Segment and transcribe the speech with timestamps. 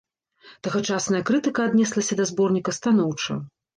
[0.67, 3.41] Тагачасная крытыка аднеслася да зборніка станоўча.